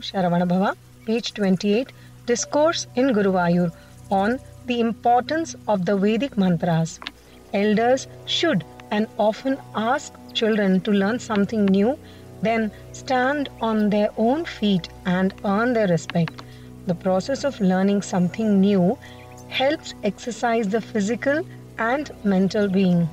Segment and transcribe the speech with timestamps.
[0.00, 0.74] Sharavanabhava,
[1.06, 1.92] page 28,
[2.26, 3.70] Discourse in Guruvayur
[4.10, 6.98] on the importance of the Vedic mantras.
[7.52, 11.96] Elders should and often ask children to learn something new,
[12.42, 16.42] then stand on their own feet and earn their respect.
[16.88, 18.98] The process of learning something new
[19.46, 21.46] helps exercise the physical
[21.78, 23.08] and mental being.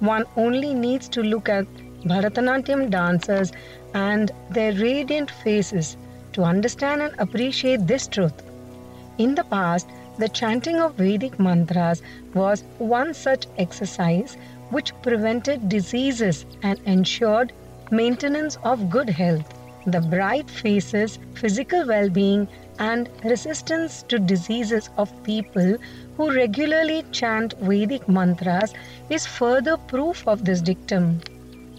[0.00, 1.66] One only needs to look at
[2.04, 3.52] Bharatanatyam dancers
[3.94, 5.96] and their radiant faces
[6.38, 8.42] to understand and appreciate this truth.
[9.18, 9.88] In the past,
[10.18, 12.00] the chanting of Vedic mantras
[12.32, 14.36] was one such exercise
[14.70, 17.52] which prevented diseases and ensured
[17.90, 19.52] maintenance of good health.
[19.86, 22.46] The bright faces, physical well being,
[22.78, 25.76] and resistance to diseases of people
[26.16, 28.74] who regularly chant Vedic mantras
[29.10, 31.20] is further proof of this dictum.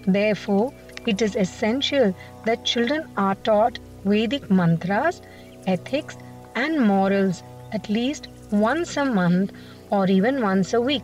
[0.05, 0.73] Therefore,
[1.05, 2.14] it is essential
[2.45, 5.21] that children are taught Vedic mantras,
[5.67, 6.17] ethics,
[6.55, 9.52] and morals at least once a month
[9.89, 11.03] or even once a week.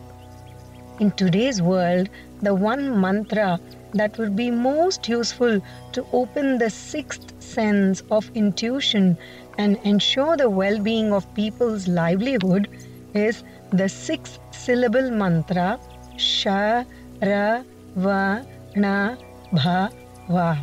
[0.98, 2.08] In today's world,
[2.42, 3.60] the one mantra
[3.94, 5.60] that would be most useful
[5.92, 9.16] to open the sixth sense of intuition
[9.58, 12.68] and ensure the well being of people's livelihood
[13.14, 15.78] is the six syllable mantra
[16.16, 16.84] Sha
[17.22, 17.62] Ra
[17.94, 19.16] Va Na
[19.52, 19.90] Bha
[20.28, 20.58] Va.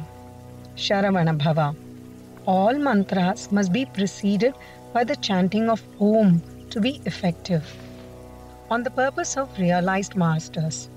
[0.75, 1.82] Sharavana Bhava.
[2.45, 4.53] All mantras must be preceded
[4.91, 6.41] by the chanting of Om
[6.71, 7.63] to be effective.
[8.69, 10.89] On the purpose of realized masters,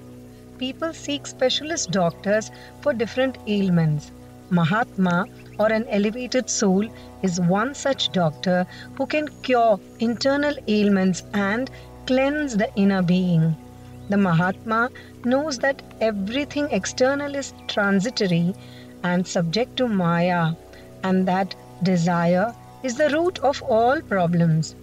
[0.59, 4.11] people seek specialist doctors for different ailments.
[4.51, 5.27] Mahatma
[5.61, 6.89] or an elevated soul
[7.23, 11.71] is one such doctor who can cure internal ailments and
[12.07, 13.55] cleanse the inner being.
[14.09, 14.91] The Mahatma
[15.25, 18.53] knows that everything external is transitory
[19.05, 20.55] and subject to Maya,
[21.07, 22.47] and that desire
[22.83, 24.75] is the root of all problems.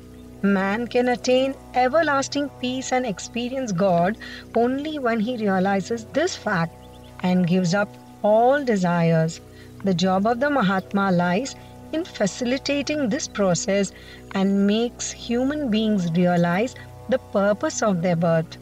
[0.42, 4.18] Man can attain everlasting peace and experience God
[4.56, 6.74] only when he realizes this fact
[7.22, 7.90] and gives up
[8.22, 9.40] all desires.
[9.84, 11.56] The job of the Mahatma lies
[11.94, 13.92] in facilitating this process
[14.34, 16.76] and makes human beings realize
[17.10, 18.58] the purpose of their birth.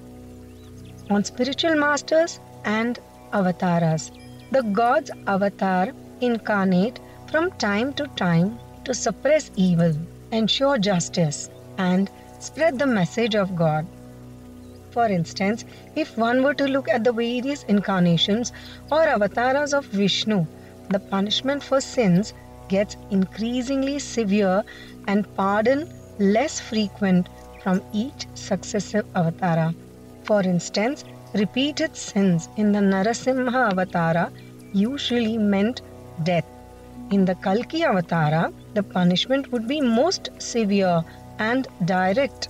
[1.09, 2.99] On spiritual masters and
[3.33, 4.11] avatars,
[4.51, 5.89] the gods avatar
[6.21, 6.99] incarnate
[7.31, 9.93] from time to time to suppress evil,
[10.33, 12.09] ensure justice, and
[12.39, 13.87] spread the message of God.
[14.91, 15.63] For instance,
[15.95, 18.51] if one were to look at the various incarnations
[18.91, 20.45] or avatars of Vishnu,
[20.89, 22.33] the punishment for sins
[22.67, 24.63] gets increasingly severe
[25.07, 27.29] and pardon less frequent
[27.63, 29.73] from each successive avatara.
[30.23, 34.31] For instance, repeated sins in the Narasimha avatara
[34.73, 35.81] usually meant
[36.23, 36.50] death.
[37.11, 41.03] In the Kalki avatara, the punishment would be most severe
[41.39, 42.47] and direct.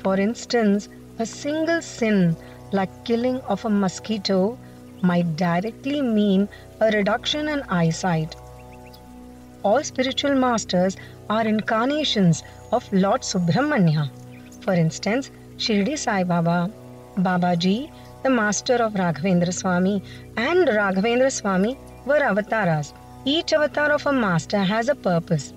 [0.00, 2.36] For instance, a single sin
[2.70, 4.58] like killing of a mosquito
[5.00, 6.50] might directly mean
[6.80, 8.36] a reduction in eyesight.
[9.62, 10.98] All spiritual masters
[11.30, 14.10] are incarnations of Lord Subramanya.
[14.60, 16.70] For instance, Shirdi Sai Baba,
[17.16, 17.90] Babaji,
[18.22, 20.02] the master of Raghavendra Swami,
[20.36, 22.92] and Raghavendra Swami were avatars.
[23.24, 25.52] Each avatar of a master has a purpose.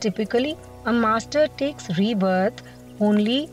[0.00, 0.56] Typically,
[0.86, 2.62] a master takes rebirth
[3.00, 3.50] only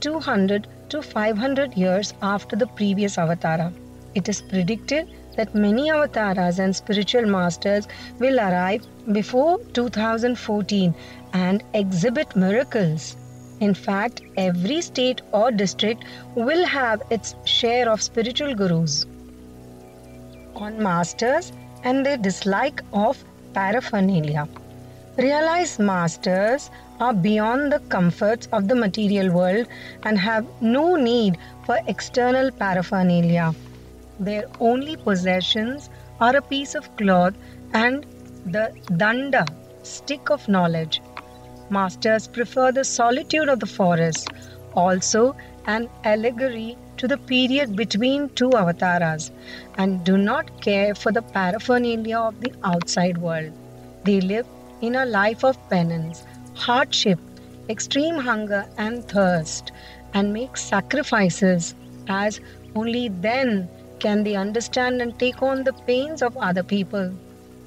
[0.00, 3.72] 200 to 500 years after the previous avatara.
[4.14, 7.86] It is predicted that many avatars and spiritual masters
[8.18, 10.94] will arrive before 2014
[11.32, 13.16] and exhibit miracles.
[13.60, 16.04] In fact, every state or district
[16.34, 19.06] will have its share of spiritual gurus.
[20.54, 21.52] On masters
[21.88, 23.22] and their dislike of
[23.54, 24.46] paraphernalia.
[25.16, 29.66] Realized masters are beyond the comforts of the material world
[30.04, 33.54] and have no need for external paraphernalia.
[34.20, 35.88] Their only possessions
[36.20, 37.34] are a piece of cloth
[37.72, 38.06] and
[38.46, 38.66] the
[39.02, 39.44] danda,
[39.82, 41.00] stick of knowledge.
[41.70, 44.30] Masters prefer the solitude of the forest,
[44.74, 45.36] also
[45.68, 49.30] an allegory to the period between two avatars,
[49.76, 53.52] and do not care for the paraphernalia of the outside world.
[54.04, 54.46] They live
[54.80, 56.24] in a life of penance,
[56.54, 57.20] hardship,
[57.68, 59.72] extreme hunger, and thirst,
[60.14, 61.74] and make sacrifices,
[62.08, 62.40] as
[62.74, 63.68] only then
[63.98, 67.12] can they understand and take on the pains of other people.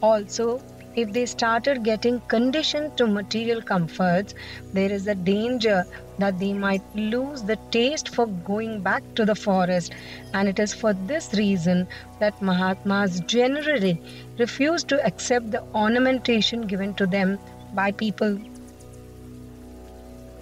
[0.01, 0.61] Also,
[0.95, 4.33] if they started getting conditioned to material comforts,
[4.73, 5.83] there is a danger
[6.19, 9.93] that they might lose the taste for going back to the forest.
[10.33, 11.87] And it is for this reason
[12.19, 14.01] that Mahatmas generally
[14.37, 17.39] refuse to accept the ornamentation given to them
[17.73, 18.37] by people.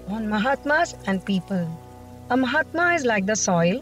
[0.07, 1.67] On Mahatmas and people.
[2.31, 3.81] A Mahatma is like the soil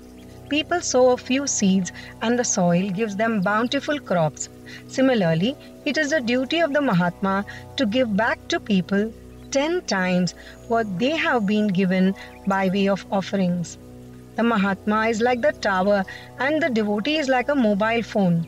[0.50, 1.92] People sow a few seeds
[2.22, 4.48] and the soil gives them bountiful crops.
[4.88, 5.56] Similarly,
[5.86, 7.46] it is the duty of the Mahatma
[7.78, 9.12] to give back to people
[9.52, 10.34] 10 times
[10.68, 12.16] what they have been given
[12.46, 13.78] by way of offerings.
[14.36, 16.06] The Mahatma is like the tower
[16.40, 18.46] and the devotee is like a mobile phone.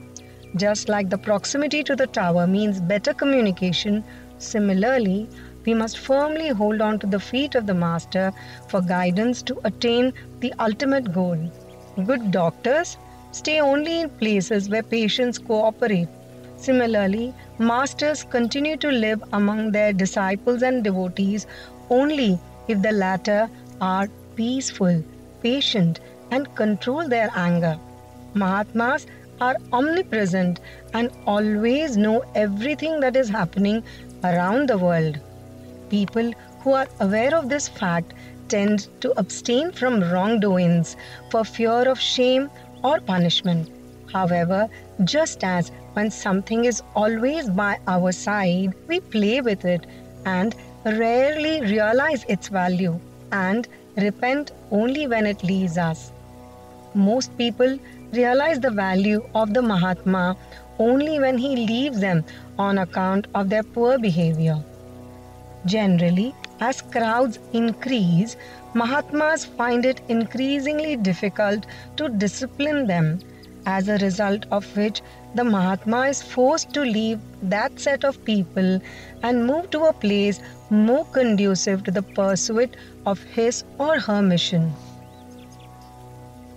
[0.55, 4.03] Just like the proximity to the tower means better communication,
[4.39, 5.27] similarly,
[5.65, 8.31] we must firmly hold on to the feet of the Master
[8.67, 11.37] for guidance to attain the ultimate goal.
[12.05, 12.97] Good doctors
[13.31, 16.07] stay only in places where patients cooperate.
[16.57, 21.47] Similarly, masters continue to live among their disciples and devotees
[21.89, 23.49] only if the latter
[23.81, 25.03] are peaceful,
[25.41, 25.99] patient,
[26.31, 27.79] and control their anger.
[28.33, 29.07] Mahatmas
[29.41, 30.59] are omnipresent
[30.93, 33.83] and always know everything that is happening
[34.23, 35.19] around the world.
[35.89, 38.13] People who are aware of this fact
[38.49, 40.95] tend to abstain from wrongdoings
[41.31, 42.49] for fear of shame
[42.83, 43.69] or punishment.
[44.11, 44.69] However,
[45.03, 49.85] just as when something is always by our side, we play with it
[50.25, 50.55] and
[50.85, 52.99] rarely realize its value
[53.31, 53.67] and
[53.97, 56.11] repent only when it leaves us.
[56.93, 57.77] Most people
[58.13, 60.35] realize the value of the Mahatma
[60.79, 62.23] only when he leaves them
[62.57, 64.57] on account of their poor behavior.
[65.65, 68.35] Generally, as crowds increase,
[68.75, 71.65] Mahatmas find it increasingly difficult
[71.97, 73.19] to discipline them,
[73.65, 75.01] as a result of which
[75.33, 78.79] the Mahatma is forced to leave that set of people
[79.23, 80.39] and move to a place
[80.69, 82.77] more conducive to the pursuit
[83.07, 84.71] of his or her mission.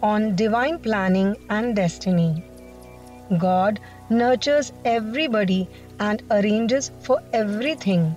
[0.02, 2.44] On divine planning and destiny,
[3.38, 3.80] God
[4.10, 5.66] nurtures everybody
[5.98, 8.14] and arranges for everything.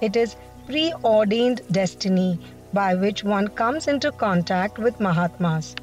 [0.00, 0.34] It is
[0.66, 2.40] preordained destiny
[2.72, 5.74] by which one comes into contact with Mahatmas.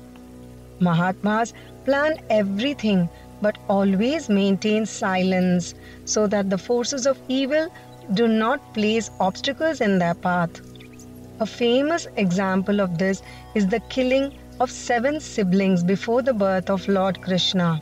[0.79, 1.53] Mahatmas
[1.85, 3.09] plan everything
[3.41, 5.75] but always maintain silence
[6.05, 7.69] so that the forces of evil
[8.13, 10.61] do not place obstacles in their path.
[11.39, 13.21] A famous example of this
[13.55, 17.79] is the killing of seven siblings before the birth of Lord Krishna.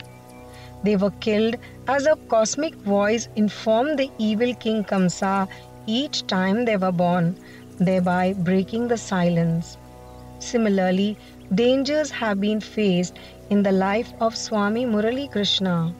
[0.84, 1.56] They were killed
[1.88, 5.48] as a cosmic voice informed the evil king Kamsa
[5.86, 7.36] each time they were born,
[7.78, 9.76] thereby breaking the silence.
[10.38, 11.16] Similarly,
[11.54, 13.14] dangers have been faced
[13.50, 15.94] in the life of Swami Murali Krishna.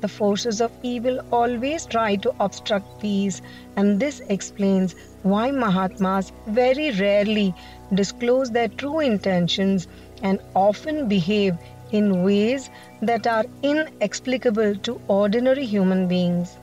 [0.00, 3.42] The forces of evil always try to obstruct peace,
[3.76, 7.54] and this explains why Mahatmas very rarely
[7.92, 9.88] disclose their true intentions
[10.22, 11.56] and often behave
[11.90, 12.70] in ways
[13.02, 16.58] that are inexplicable to ordinary human beings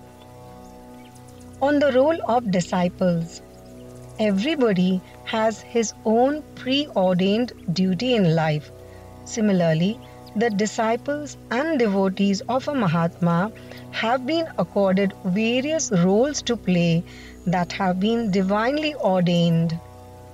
[1.62, 3.42] on the role of disciples.
[4.18, 8.72] Everybody has his own preordained duty in life.
[9.26, 10.00] Similarly,
[10.38, 13.52] the disciples and devotees of a Mahatma
[13.92, 17.04] have been accorded various roles to play
[17.46, 19.78] that have been divinely ordained.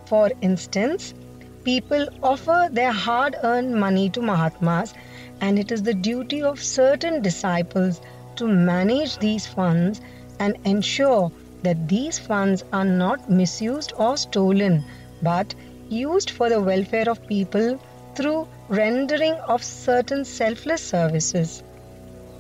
[0.06, 1.16] For instance,
[1.64, 4.94] people offer their hard earned money to Mahatmas,
[5.42, 8.00] and it is the duty of certain disciples
[8.36, 10.02] to manage these funds
[10.40, 11.32] and ensure
[11.64, 14.84] that these funds are not misused or stolen
[15.22, 15.54] but
[15.90, 17.80] used for the welfare of people
[18.16, 21.64] through rendering of certain selfless services.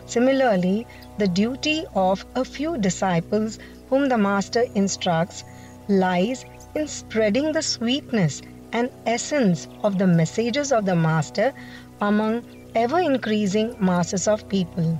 [0.05, 0.87] Similarly,
[1.17, 3.59] the duty of a few disciples
[3.89, 5.43] whom the Master instructs
[5.87, 8.41] lies in spreading the sweetness
[8.73, 11.53] and essence of the messages of the Master
[12.01, 14.99] among ever increasing masses of people.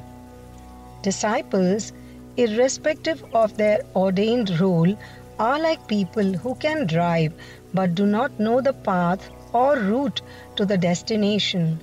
[1.01, 1.94] Disciples
[2.38, 4.98] irrespective of their ordained role,
[5.40, 7.34] are like people who can drive
[7.74, 10.22] but do not know the path or route
[10.56, 11.80] to the destination.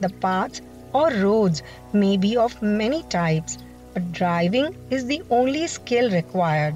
[0.00, 0.62] The paths
[0.92, 1.62] or roads
[1.92, 3.58] may be of many types,
[3.94, 6.74] but driving is the only skill required.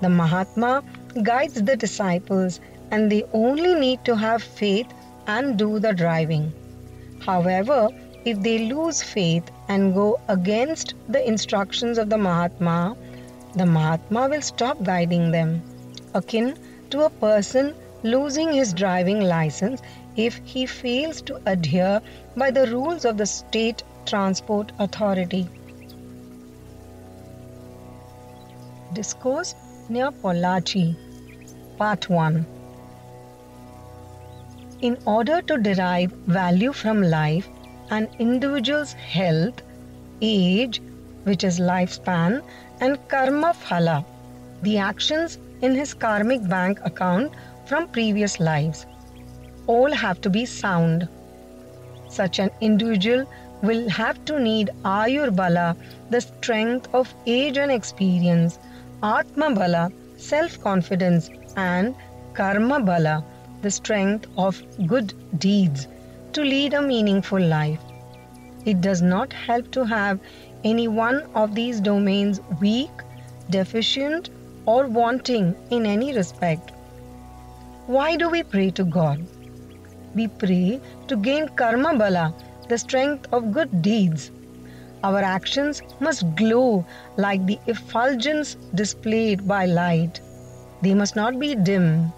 [0.00, 0.84] The Mahatma
[1.22, 2.60] guides the disciples,
[2.90, 4.86] and they only need to have faith
[5.26, 6.52] and do the driving.
[7.20, 7.88] However,
[8.24, 12.96] if they lose faith and go against the instructions of the Mahatma,
[13.54, 15.62] the Mahatma will stop guiding them,
[16.14, 16.56] akin
[16.90, 19.82] to a person losing his driving license
[20.16, 22.00] if he fails to adhere
[22.36, 25.48] by the rules of the state transport authority.
[28.94, 29.54] Discourse
[29.88, 30.96] near Pollachi,
[31.76, 32.46] Part 1.
[34.80, 37.48] In order to derive value from life,
[37.90, 39.62] an individual's health,
[40.20, 40.80] age,
[41.24, 42.42] which is lifespan,
[42.80, 44.04] and karma phala,
[44.62, 47.32] the actions in his karmic bank account
[47.66, 48.86] from previous lives,
[49.66, 51.08] all have to be sound.
[52.08, 53.26] Such an individual
[53.62, 55.76] will have to need Ayur Bala,
[56.10, 58.58] the strength of age and experience,
[59.02, 61.94] Atma Bala, self confidence, and
[62.34, 63.24] Karma Bala,
[63.62, 65.88] the strength of good deeds,
[66.32, 67.80] to lead a meaningful life.
[68.64, 70.18] It does not help to have
[70.64, 72.90] any one of these domains weak,
[73.50, 74.30] deficient,
[74.66, 76.72] or wanting in any respect.
[77.86, 79.24] Why do we pray to God?
[80.14, 82.34] We pray to gain Karma Bala
[82.68, 84.30] the strength of good deeds.
[85.02, 86.84] Our actions must glow
[87.16, 90.20] like the effulgence displayed by light.
[90.82, 92.12] They must not be dim.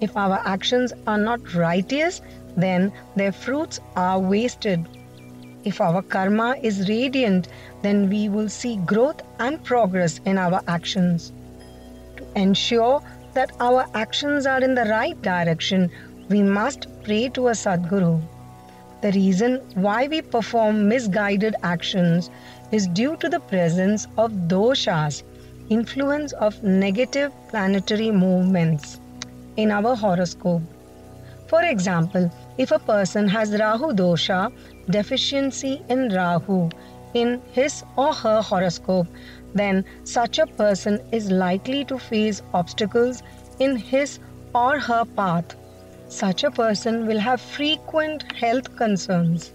[0.00, 2.20] If our actions are not righteous,
[2.56, 4.86] then their fruits are wasted.
[5.64, 7.48] If our karma is radiant,
[7.82, 11.32] then we will see growth and progress in our actions.
[12.16, 13.02] To ensure
[13.34, 15.90] that our actions are in the right direction,
[16.28, 18.20] we must pray to a Sadguru.
[19.00, 22.30] The reason why we perform misguided actions
[22.72, 25.22] is due to the presence of doshas,
[25.68, 29.00] influence of negative planetary movements
[29.56, 30.62] in our horoscope.
[31.48, 34.52] For example, if a person has Rahu dosha,
[34.90, 36.70] deficiency in Rahu,
[37.14, 39.06] in his or her horoscope,
[39.54, 43.22] then such a person is likely to face obstacles
[43.58, 44.18] in his
[44.54, 45.56] or her path
[46.08, 49.52] such a person will have frequent health concerns.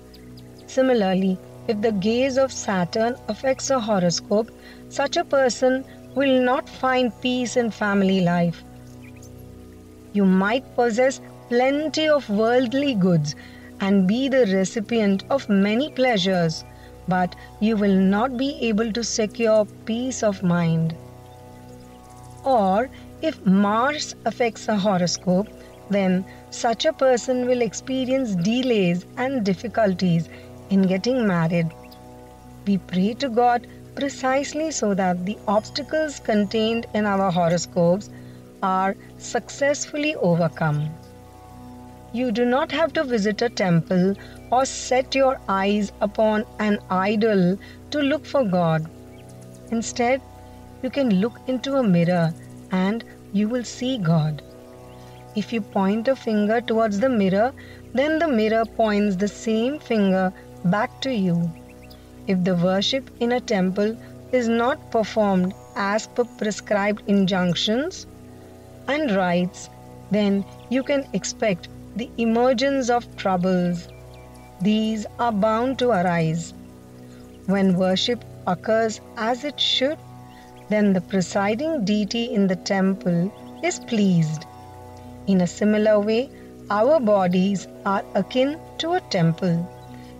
[0.67, 4.51] Similarly, if the gaze of Saturn affects a horoscope,
[4.89, 5.83] such a person
[6.15, 8.63] will not find peace in family life.
[10.13, 11.19] You might possess
[11.53, 13.35] plenty of worldly goods
[13.79, 16.63] and be the recipient of many pleasures,
[17.07, 20.95] but you will not be able to secure peace of mind.
[22.43, 22.89] Or
[23.21, 25.47] if Mars affects a horoscope,
[25.91, 30.29] then such a person will experience delays and difficulties
[30.71, 31.69] in getting married.
[32.65, 38.09] We pray to God precisely so that the obstacles contained in our horoscopes
[38.63, 40.89] are successfully overcome.
[42.13, 44.13] You do not have to visit a temple
[44.51, 47.57] or set your eyes upon an idol
[47.89, 48.85] to look for God.
[49.71, 50.21] Instead,
[50.83, 52.31] you can look into a mirror
[52.71, 54.43] and you will see God.
[55.35, 57.51] If you point a finger towards the mirror,
[57.95, 60.31] then the mirror points the same finger
[60.65, 61.51] back to you.
[62.27, 63.97] If the worship in a temple
[64.31, 68.05] is not performed as per prescribed injunctions
[68.87, 69.69] and rites,
[70.11, 73.87] then you can expect the emergence of troubles.
[74.61, 76.53] These are bound to arise.
[77.45, 79.97] When worship occurs as it should,
[80.69, 83.31] then the presiding deity in the temple
[83.63, 84.45] is pleased
[85.25, 86.29] in a similar way,
[86.69, 89.65] our bodies are akin to a temple.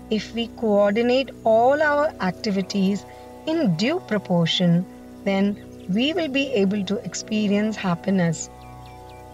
[0.10, 3.06] If we coordinate all our activities
[3.46, 4.86] in due proportion,
[5.25, 5.58] then
[5.89, 8.50] we will be able to experience happiness.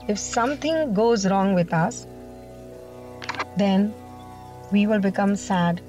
[0.08, 2.08] If something goes wrong with us,
[3.60, 3.94] then
[4.72, 5.82] we will become sad.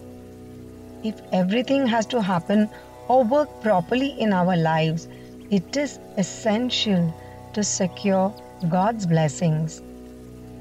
[1.03, 2.69] If everything has to happen
[3.09, 5.09] or work properly in our lives,
[5.51, 7.15] it is essential
[7.55, 8.35] to secure
[8.69, 9.83] God's blessings.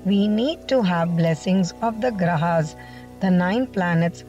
[0.05, 2.75] We need to have blessings of the grahas,
[3.19, 4.23] the nine planets,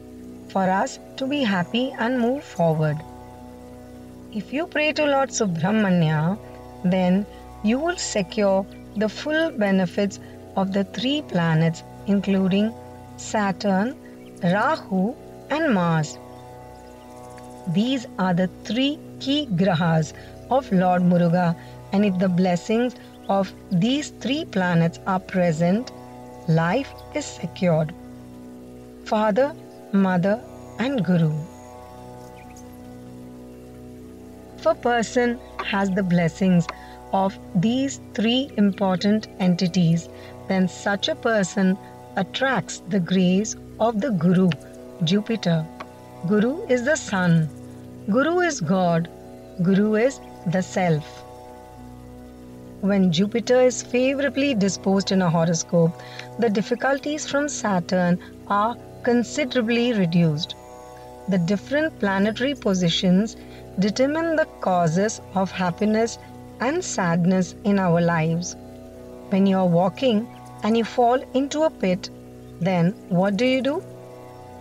[0.48, 2.98] for us to be happy and move forward.
[4.32, 6.38] If you pray to Lord Subramanya,
[6.84, 7.24] then
[7.62, 10.18] you will secure the full benefits
[10.56, 11.82] of the three planets,
[12.14, 12.72] including
[13.16, 13.94] Saturn,
[14.42, 15.14] Rahu,
[15.50, 16.18] and Mars.
[17.68, 20.12] These are the three key grahas
[20.50, 21.48] of Lord Muruga,
[21.92, 22.96] and if the blessings
[23.28, 25.92] of these three planets are present,
[26.48, 27.94] life is secured.
[29.04, 29.54] Father,
[29.92, 30.42] Mother,
[30.78, 31.32] and Guru.
[34.56, 36.66] If a person has the blessings
[37.12, 40.08] of these three important entities,
[40.48, 41.78] then such a person
[42.16, 44.54] attracts the grace of the Guru,
[45.04, 45.66] Jupiter.
[46.26, 47.50] Guru is the Sun.
[48.10, 49.08] Guru is God.
[49.62, 51.24] Guru is the Self.
[52.80, 55.92] When Jupiter is favorably disposed in a horoscope,
[56.38, 60.56] the difficulties from Saturn are considerably reduced.
[61.28, 63.36] the different planetary positions
[63.78, 66.18] determine the causes of happiness
[66.60, 68.56] and sadness in our lives.
[69.28, 70.28] When you are walking
[70.62, 72.10] and you fall into a pit,
[72.60, 73.82] then what do you do?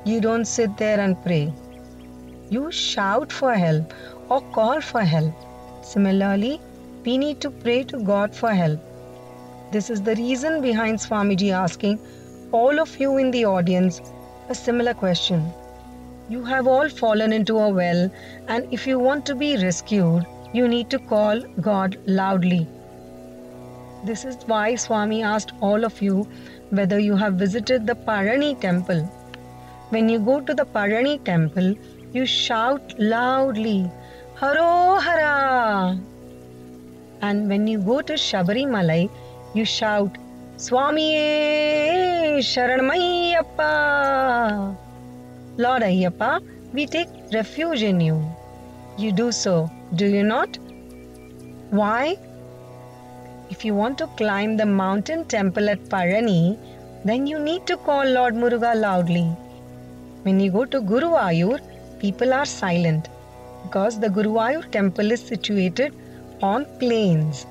[0.05, 1.53] You don't sit there and pray.
[2.49, 3.93] You shout for help
[4.29, 5.33] or call for help.
[5.83, 6.59] Similarly,
[7.05, 8.79] we need to pray to God for help.
[9.71, 11.99] This is the reason behind Swamiji asking
[12.51, 14.01] all of you in the audience
[14.49, 15.53] a similar question.
[16.29, 18.09] You have all fallen into a well,
[18.47, 22.67] and if you want to be rescued, you need to call God loudly.
[24.03, 26.25] This is why Swami asked all of you
[26.69, 29.01] whether you have visited the Palani temple.
[29.89, 31.75] When you go to the Palani temple,
[32.13, 33.91] you shout loudly,
[34.35, 35.99] Haro Hara!
[37.21, 39.09] And when you go to Shabarimalai,
[39.53, 40.17] you shout,
[40.55, 41.11] Swami
[42.41, 44.77] Sharanmayappa!
[45.57, 46.41] Lord Ayyappa,
[46.73, 48.23] we take refuge in you.
[48.97, 50.57] You do so, do you not?
[51.69, 52.15] Why?
[53.49, 56.57] If you want to climb the mountain temple at Palani,
[57.03, 59.25] then you need to call Lord Muruga loudly.
[60.21, 61.59] When you go to Guruvayur,
[61.99, 63.09] people are silent
[63.63, 65.95] because the Guruvayur temple is situated
[66.43, 67.47] on plains.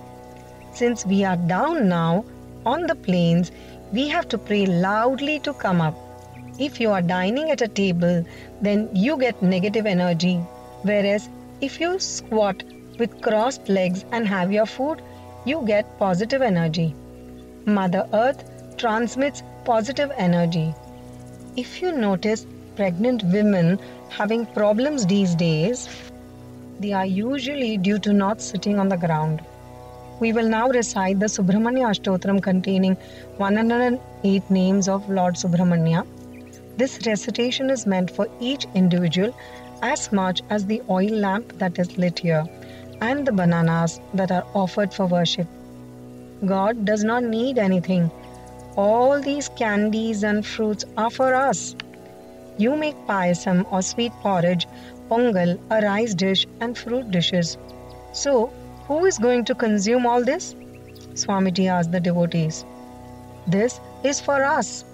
[0.72, 2.24] Since we are down now
[2.64, 3.50] on the plains,
[3.92, 5.96] we have to pray loudly to come up.
[6.60, 8.24] If you are dining at a table,
[8.60, 10.36] then you get negative energy.
[10.82, 11.28] Whereas
[11.60, 12.62] if you squat
[13.00, 15.02] with crossed legs and have your food,
[15.48, 16.94] you get positive energy.
[17.64, 18.44] Mother Earth
[18.76, 20.74] transmits positive energy.
[21.56, 23.78] If you notice pregnant women
[24.10, 25.88] having problems these days,
[26.80, 29.40] they are usually due to not sitting on the ground.
[30.20, 32.96] We will now recite the Subramanya Ashtotram containing
[33.38, 36.06] 108 names of Lord Subramanya.
[36.76, 39.34] This recitation is meant for each individual
[39.80, 42.46] as much as the oil lamp that is lit here
[43.00, 45.46] and the bananas that are offered for worship.
[46.44, 48.10] God does not need anything.
[48.76, 51.74] All these candies and fruits are for us.
[52.58, 54.66] You make payasam or sweet porridge,
[55.08, 57.56] pongal, a rice dish, and fruit dishes.
[58.12, 58.52] So,
[58.86, 60.54] who is going to consume all this?
[61.14, 62.64] Swamiji asked the devotees.
[63.46, 64.84] This is for us.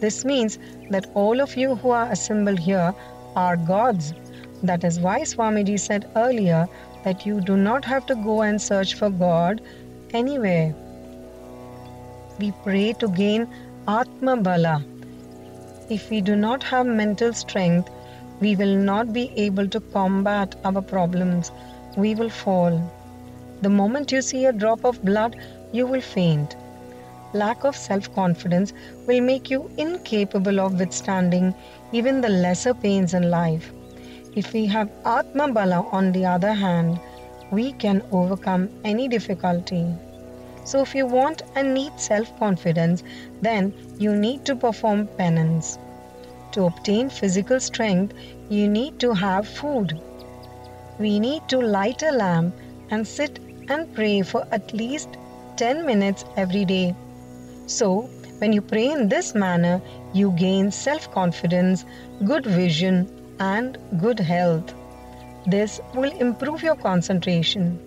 [0.00, 0.58] This means
[0.90, 2.94] that all of you who are assembled here
[3.34, 4.12] are gods.
[4.62, 6.68] That is why Swamiji said earlier
[7.06, 9.60] that you do not have to go and search for God
[10.12, 10.74] anywhere.
[12.40, 13.46] We pray to gain
[13.86, 14.82] Atma Bala.
[15.88, 17.90] If we do not have mental strength,
[18.40, 21.52] we will not be able to combat our problems.
[21.96, 22.82] We will fall.
[23.62, 25.36] The moment you see a drop of blood,
[25.72, 26.56] you will faint.
[27.32, 28.72] Lack of self confidence
[29.06, 31.54] will make you incapable of withstanding
[31.92, 33.72] even the lesser pains in life.
[34.36, 37.00] If we have Atma Bala, on the other hand,
[37.50, 39.86] we can overcome any difficulty.
[40.62, 43.02] So, if you want and need self confidence,
[43.40, 45.78] then you need to perform penance.
[46.52, 48.14] To obtain physical strength,
[48.50, 49.98] you need to have food.
[50.98, 52.54] We need to light a lamp
[52.90, 53.38] and sit
[53.70, 55.08] and pray for at least
[55.56, 56.94] 10 minutes every day.
[57.66, 59.80] So, when you pray in this manner,
[60.12, 61.86] you gain self confidence,
[62.26, 64.74] good vision, and good health.
[65.46, 67.78] This will improve your concentration.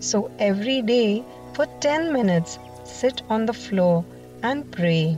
[0.00, 4.04] So, every day for 10 minutes, sit on the floor
[4.42, 5.16] and pray.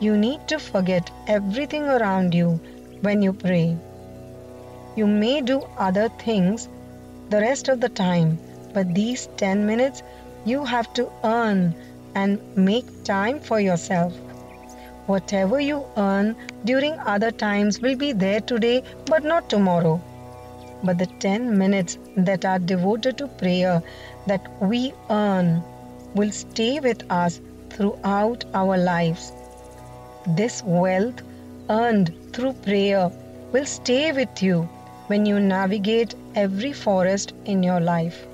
[0.00, 2.60] You need to forget everything around you
[3.02, 3.76] when you pray.
[4.96, 6.68] You may do other things
[7.30, 8.38] the rest of the time,
[8.72, 10.02] but these 10 minutes
[10.44, 11.74] you have to earn
[12.14, 14.14] and make time for yourself.
[15.08, 19.98] Whatever you earn during other times will be there today but not tomorrow.
[20.84, 23.82] But the 10 minutes that are devoted to prayer
[24.26, 25.62] that we earn
[26.14, 27.40] will stay with us
[27.70, 29.32] throughout our lives.
[30.26, 31.22] This wealth
[31.70, 33.10] earned through prayer
[33.50, 34.68] will stay with you
[35.06, 38.26] when you navigate every forest in your life.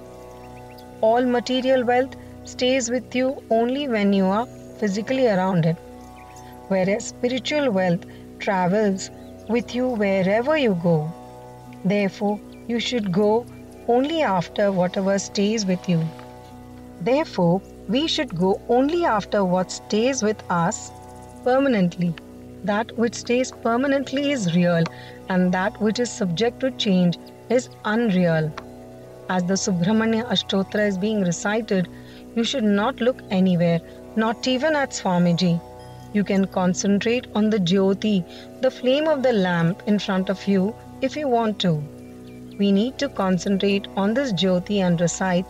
[1.03, 4.47] All material wealth stays with you only when you are
[4.81, 5.77] physically around it
[6.69, 8.05] whereas spiritual wealth
[8.39, 9.11] travels
[9.49, 11.13] with you wherever you go.
[11.85, 13.47] Therefore, you should go
[13.89, 16.03] only after whatever stays with you.
[17.01, 20.91] Therefore, we should go only after what stays with us
[21.45, 22.15] permanently.
[22.65, 24.85] That which stays permanently is real,
[25.29, 27.19] and that which is subject to change
[27.51, 28.51] is unreal.
[29.29, 31.89] As the Subramanya Ashtotra is being recited,
[32.35, 33.81] you should not look anywhere,
[34.17, 35.61] not even at Swamiji.
[36.15, 38.25] You can concentrate on the Jyoti,
[38.61, 41.83] the flame of the lamp in front of you, if you want to.
[42.57, 45.45] We need to concentrate on this Jyoti and recite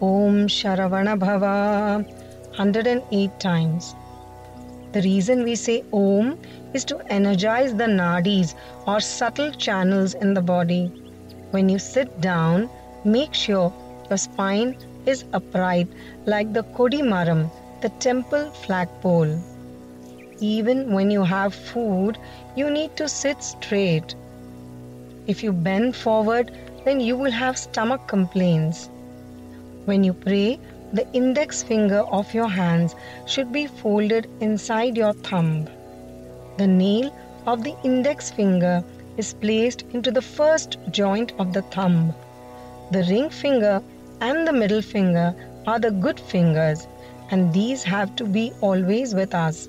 [0.00, 2.02] Om Sharavana Bhava
[2.56, 3.94] 108 times.
[4.92, 6.38] The reason we say Om
[6.72, 8.54] is to energize the nadis
[8.86, 10.86] or subtle channels in the body.
[11.50, 12.70] When you sit down,
[13.04, 13.70] make sure
[14.08, 15.88] your spine is upright
[16.24, 17.50] like the Kodimaram,
[17.82, 19.38] the temple flagpole.
[20.40, 22.18] Even when you have food,
[22.54, 24.14] you need to sit straight.
[25.26, 26.52] If you bend forward,
[26.84, 28.90] then you will have stomach complaints.
[29.86, 30.60] When you pray,
[30.92, 32.94] the index finger of your hands
[33.26, 35.68] should be folded inside your thumb.
[36.58, 37.14] The nail
[37.46, 38.84] of the index finger
[39.16, 42.14] is placed into the first joint of the thumb.
[42.90, 43.82] The ring finger
[44.20, 45.34] and the middle finger
[45.66, 46.86] are the good fingers,
[47.30, 49.68] and these have to be always with us.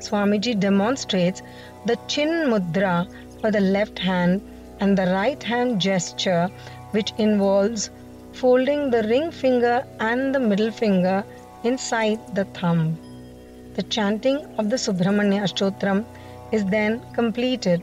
[0.00, 1.42] Swamiji demonstrates
[1.84, 3.06] the chin mudra
[3.40, 4.40] for the left hand
[4.80, 6.50] and the right hand gesture,
[6.90, 7.90] which involves
[8.32, 11.24] folding the ring finger and the middle finger
[11.64, 12.98] inside the thumb.
[13.74, 16.04] The chanting of the Subramanya Ashtotram
[16.52, 17.82] is then completed.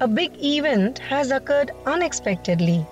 [0.00, 2.86] A big event has occurred unexpectedly.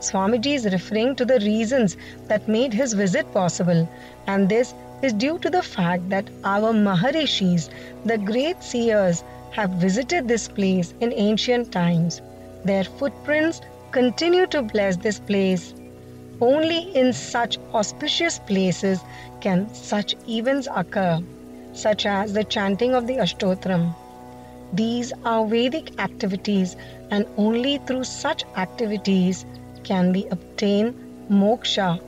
[0.00, 1.96] Swamiji is referring to the reasons
[2.28, 3.88] that made his visit possible,
[4.26, 7.70] and this is due to the fact that our Maharishis,
[8.04, 12.20] the great seers, have visited this place in ancient times.
[12.64, 13.60] Their footprints
[13.92, 15.74] continue to bless this place.
[16.40, 19.00] Only in such auspicious places
[19.40, 21.20] can such events occur,
[21.72, 23.94] such as the chanting of the Ashtotram.
[24.72, 26.76] These are Vedic activities,
[27.10, 29.46] and only through such activities
[29.84, 30.92] can we obtain
[31.30, 32.00] moksha,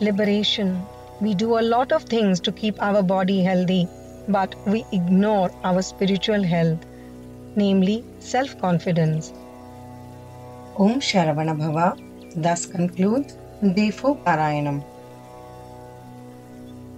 [0.00, 0.84] liberation.
[1.20, 3.86] We do a lot of things to keep our body healthy,
[4.28, 6.78] but we ignore our spiritual health,
[7.56, 9.32] namely self confidence.
[10.76, 11.88] Om Sharavana Bhava
[12.34, 14.82] thus concludes Defo Parayanam.